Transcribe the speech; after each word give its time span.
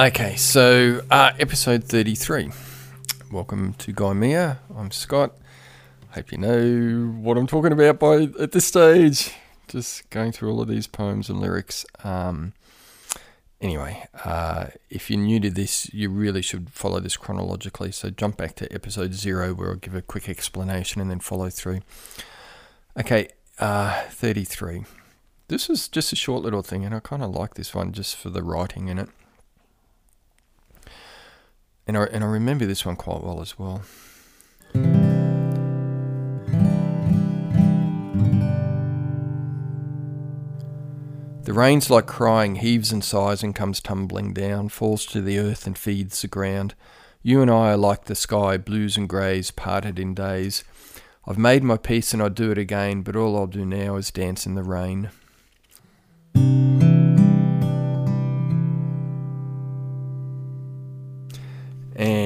Okay, 0.00 0.34
so 0.36 1.02
uh, 1.10 1.32
episode 1.38 1.84
33. 1.84 2.50
Welcome 3.30 3.74
to 3.74 3.92
Guy 3.92 4.14
Mia. 4.14 4.58
I'm 4.74 4.90
Scott. 4.92 5.36
Hope 6.12 6.32
you 6.32 6.38
know 6.38 7.12
what 7.20 7.36
I'm 7.36 7.46
talking 7.46 7.70
about 7.70 7.98
by 7.98 8.22
at 8.42 8.52
this 8.52 8.64
stage. 8.64 9.34
Just 9.68 10.08
going 10.08 10.32
through 10.32 10.52
all 10.52 10.62
of 10.62 10.68
these 10.68 10.86
poems 10.86 11.28
and 11.28 11.38
lyrics. 11.38 11.84
Um, 12.02 12.54
anyway, 13.60 14.06
uh, 14.24 14.68
if 14.88 15.10
you're 15.10 15.20
new 15.20 15.38
to 15.38 15.50
this, 15.50 15.92
you 15.92 16.08
really 16.08 16.40
should 16.40 16.70
follow 16.70 17.00
this 17.00 17.18
chronologically. 17.18 17.92
So 17.92 18.08
jump 18.08 18.38
back 18.38 18.54
to 18.56 18.72
episode 18.72 19.12
zero 19.12 19.52
where 19.52 19.68
I'll 19.68 19.76
give 19.76 19.94
a 19.94 20.00
quick 20.00 20.30
explanation 20.30 21.02
and 21.02 21.10
then 21.10 21.20
follow 21.20 21.50
through. 21.50 21.80
Okay, 22.98 23.28
uh, 23.58 24.04
33. 24.08 24.84
This 25.48 25.68
is 25.68 25.88
just 25.88 26.10
a 26.10 26.16
short 26.16 26.42
little 26.42 26.62
thing, 26.62 26.86
and 26.86 26.94
I 26.94 27.00
kind 27.00 27.22
of 27.22 27.32
like 27.32 27.52
this 27.52 27.74
one 27.74 27.92
just 27.92 28.16
for 28.16 28.30
the 28.30 28.42
writing 28.42 28.88
in 28.88 28.98
it. 28.98 29.10
And 31.90 31.98
I, 31.98 32.04
and 32.04 32.22
I 32.22 32.28
remember 32.28 32.66
this 32.66 32.86
one 32.86 32.94
quite 32.94 33.24
well 33.24 33.40
as 33.40 33.58
well. 33.58 33.82
The 41.42 41.52
rain's 41.52 41.90
like 41.90 42.06
crying, 42.06 42.54
heaves 42.54 42.92
and 42.92 43.02
sighs 43.02 43.42
and 43.42 43.56
comes 43.56 43.80
tumbling 43.80 44.32
down, 44.32 44.68
falls 44.68 45.04
to 45.06 45.20
the 45.20 45.40
earth 45.40 45.66
and 45.66 45.76
feeds 45.76 46.22
the 46.22 46.28
ground. 46.28 46.76
You 47.24 47.42
and 47.42 47.50
I 47.50 47.72
are 47.72 47.76
like 47.76 48.04
the 48.04 48.14
sky, 48.14 48.56
blues 48.56 48.96
and 48.96 49.08
greys, 49.08 49.50
parted 49.50 49.98
in 49.98 50.14
days. 50.14 50.62
I've 51.26 51.38
made 51.38 51.64
my 51.64 51.76
peace 51.76 52.14
and 52.14 52.22
I'd 52.22 52.36
do 52.36 52.52
it 52.52 52.58
again, 52.58 53.02
but 53.02 53.16
all 53.16 53.36
I'll 53.36 53.48
do 53.48 53.66
now 53.66 53.96
is 53.96 54.12
dance 54.12 54.46
in 54.46 54.54
the 54.54 54.62
rain. 54.62 55.10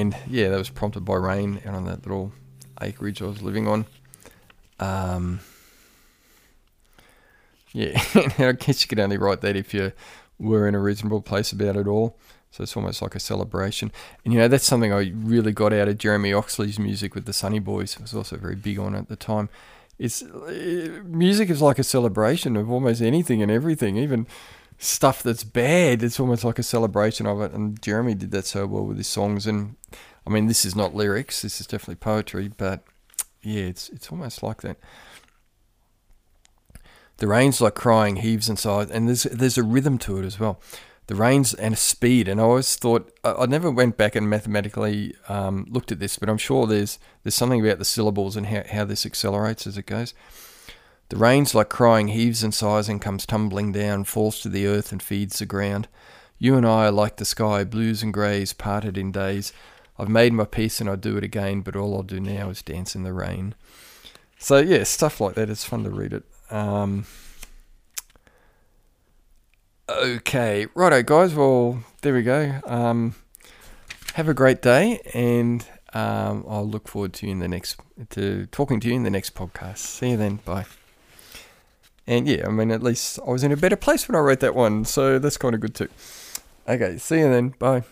And 0.05 0.15
yeah, 0.29 0.51
that 0.51 0.59
was 0.59 0.69
prompted 0.69 1.07
by 1.07 1.15
rain 1.15 1.63
out 1.65 1.75
on 1.75 1.87
that 1.87 2.05
little 2.07 2.31
acreage 2.83 3.23
I 3.23 3.25
was 3.25 3.41
living 3.41 3.67
on. 3.67 3.87
Um, 4.79 5.41
yeah, 7.73 8.03
I 8.39 8.53
guess 8.53 8.83
you 8.83 8.89
could 8.89 9.01
only 9.01 9.17
write 9.17 9.41
that 9.41 9.57
if 9.57 9.73
you 9.73 9.93
were 10.39 10.69
in 10.69 10.75
a 10.75 10.79
reasonable 10.79 11.23
place 11.23 11.53
about 11.53 11.77
it 11.77 11.87
all. 11.87 12.19
So 12.51 12.63
it's 12.63 12.77
almost 12.77 13.01
like 13.01 13.15
a 13.15 13.21
celebration. 13.21 13.91
And 14.27 14.35
you 14.35 14.41
know, 14.41 14.47
that's 14.47 14.67
something 14.67 14.93
I 14.93 15.11
really 15.15 15.53
got 15.53 15.73
out 15.73 15.89
of 15.89 15.97
Jeremy 15.97 16.35
Oxley's 16.35 16.79
music 16.79 17.15
with 17.15 17.25
the 17.25 17.33
Sunny 17.33 17.59
Boys. 17.59 17.97
I 17.99 18.03
was 18.03 18.15
also 18.15 18.37
very 18.37 18.57
big 18.57 18.79
on 18.79 18.95
at 18.95 19.09
the 19.09 19.17
time. 19.17 19.49
It's 19.99 20.23
uh, 20.23 21.01
music 21.07 21.49
is 21.49 21.63
like 21.63 21.79
a 21.79 21.85
celebration 21.85 22.59
of 22.59 22.71
almost 22.71 23.01
anything 23.01 23.41
and 23.41 23.51
everything, 23.51 23.97
even 23.97 24.27
stuff 24.85 25.23
that's 25.23 25.45
bad. 25.45 26.03
It's 26.03 26.21
almost 26.21 26.45
like 26.45 26.59
a 26.59 26.63
celebration 26.63 27.27
of 27.27 27.41
it. 27.41 27.53
And 27.53 27.81
Jeremy 27.81 28.15
did 28.15 28.31
that 28.33 28.47
so 28.47 28.67
well 28.67 28.85
with 28.85 28.99
his 28.99 29.07
songs. 29.09 29.47
And 29.47 29.77
I 30.27 30.31
mean, 30.31 30.47
this 30.47 30.65
is 30.65 30.77
not 30.77 30.95
lyrics. 30.95 31.43
This 31.43 31.61
is 31.61 31.67
definitely 31.67 31.97
poetry. 31.97 32.49
But 32.49 32.85
yeah, 33.43 33.65
it's 33.65 33.89
it's 33.91 34.11
almost 34.11 34.43
like 34.43 34.63
that. 34.63 34.79
The 37.19 37.29
rain's 37.29 37.61
like 37.61 37.75
crying, 37.75 38.17
heaves 38.17 38.47
sighs, 38.59 38.91
and 38.91 39.09
there's 39.09 39.25
there's 39.25 39.59
a 39.59 39.63
rhythm 39.63 39.99
to 39.99 40.19
it 40.19 40.25
as 40.25 40.41
well. 40.41 40.61
The 41.07 41.15
rain's 41.15 41.53
and 41.53 41.75
a 41.75 41.77
speed, 41.77 42.29
and 42.29 42.41
I 42.41 42.45
always 42.45 42.77
thought 42.77 43.13
I, 43.23 43.33
I 43.33 43.47
never 43.47 43.71
went 43.71 43.97
back 43.97 44.17
and 44.17 44.29
mathematically 44.29 45.15
um, 45.29 45.67
looked 45.69 45.93
at 45.93 46.01
this, 46.01 46.19
but 46.19 46.29
I'm 46.29 46.39
sure 46.39 46.67
there's 46.67 46.99
there's 47.23 47.35
something 47.35 47.65
about 47.65 47.79
the 47.79 47.85
syllables 47.85 48.37
and 48.37 48.47
how, 48.47 48.65
how 48.69 48.85
this 48.85 49.05
accelerates 49.07 49.67
as 49.67 49.77
it 49.77 49.87
goes. 49.87 50.15
The 51.11 51.17
rain's 51.17 51.55
like 51.55 51.69
crying, 51.69 52.09
heaves 52.09 52.43
and 52.43 52.55
sighs 52.55 52.89
and 52.89 53.01
comes 53.01 53.27
tumbling 53.27 53.73
down, 53.73 54.05
falls 54.05 54.41
to 54.41 54.49
the 54.49 54.67
earth 54.67 54.91
and 54.91 55.03
feeds 55.03 55.39
the 55.39 55.47
ground. 55.47 55.89
You 56.39 56.57
and 56.57 56.67
I 56.67 56.87
are 56.87 56.93
like 56.93 57.17
the 57.17 57.25
sky, 57.25 57.65
blues 57.65 58.03
and 58.03 58.13
greys, 58.13 58.53
parted 58.53 58.99
in 58.99 59.13
days. 59.13 59.53
I've 59.99 60.09
made 60.09 60.33
my 60.33 60.45
peace 60.45 60.81
and 60.81 60.91
I 60.91 60.97
do 60.97 61.17
it 61.17 61.25
again, 61.25 61.61
but 61.61 61.77
all 61.77 61.95
I'll 61.95 62.03
do 62.03 62.21
now 62.21 62.51
is 62.51 62.63
dance 62.63 62.97
in 62.97 63.05
the 63.05 63.13
rain. 63.13 63.55
So 64.39 64.59
yeah, 64.59 64.83
stuff 64.85 65.21
like 65.21 65.35
that. 65.37 65.49
It's 65.49 65.65
fun 65.65 65.85
to 65.85 65.91
read 65.91 66.13
it. 66.13 66.25
Um, 66.51 67.07
okay, 69.89 70.67
righto, 70.75 71.03
guys. 71.03 71.35
Well, 71.35 71.85
there 72.03 72.15
we 72.15 72.23
go. 72.23 72.61
Um, 72.67 73.15
have 74.15 74.29
a 74.29 74.35
great 74.35 74.63
day, 74.63 75.01
and 75.15 75.67
um, 75.93 76.45
I'll 76.49 76.69
look 76.69 76.89
forward 76.89 77.13
to 77.15 77.27
you 77.27 77.33
in 77.33 77.39
the 77.39 77.49
next 77.49 77.81
to 78.11 78.47
talking 78.47 78.81
to 78.81 78.89
you 78.89 78.95
in 78.95 79.03
the 79.03 79.11
next 79.11 79.35
podcast. 79.35 79.79
See 79.79 80.11
you 80.11 80.17
then. 80.17 80.37
Bye. 80.45 80.67
And 82.07 82.27
yeah, 82.27 82.47
I 82.47 82.51
mean, 82.51 82.71
at 82.71 82.83
least 82.83 83.19
I 83.27 83.31
was 83.31 83.45
in 83.45 83.53
a 83.53 83.57
better 83.57 83.77
place 83.77 84.09
when 84.09 84.17
I 84.17 84.21
wrote 84.21 84.41
that 84.41 84.55
one, 84.55 84.85
so 84.85 85.19
that's 85.19 85.37
kind 85.37 85.55
of 85.55 85.61
good 85.61 85.75
too. 85.75 85.89
Okay, 86.69 86.99
see 86.99 87.19
you 87.21 87.31
then. 87.31 87.55
Bye. 87.59 87.83